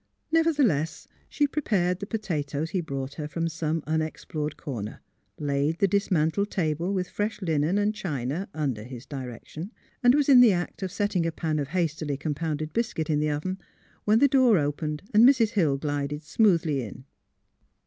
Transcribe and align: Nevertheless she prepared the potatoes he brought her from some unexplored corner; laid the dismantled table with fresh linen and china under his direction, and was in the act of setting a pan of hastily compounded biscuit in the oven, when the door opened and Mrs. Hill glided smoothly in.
Nevertheless 0.31 1.07
she 1.29 1.45
prepared 1.45 1.99
the 1.99 2.07
potatoes 2.07 2.71
he 2.71 2.81
brought 2.81 3.13
her 3.13 3.27
from 3.27 3.47
some 3.47 3.83
unexplored 3.85 4.57
corner; 4.57 4.99
laid 5.37 5.77
the 5.77 5.87
dismantled 5.87 6.49
table 6.49 6.91
with 6.91 7.07
fresh 7.07 7.39
linen 7.39 7.77
and 7.77 7.93
china 7.93 8.49
under 8.51 8.83
his 8.83 9.05
direction, 9.05 9.71
and 10.01 10.15
was 10.15 10.27
in 10.27 10.39
the 10.41 10.53
act 10.53 10.81
of 10.81 10.91
setting 10.91 11.27
a 11.27 11.31
pan 11.31 11.59
of 11.59 11.67
hastily 11.67 12.17
compounded 12.17 12.73
biscuit 12.73 13.11
in 13.11 13.19
the 13.19 13.29
oven, 13.29 13.59
when 14.03 14.17
the 14.17 14.27
door 14.27 14.57
opened 14.57 15.03
and 15.13 15.23
Mrs. 15.23 15.49
Hill 15.49 15.77
glided 15.77 16.23
smoothly 16.23 16.81
in. 16.81 17.05